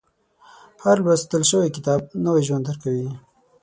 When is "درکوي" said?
2.67-3.07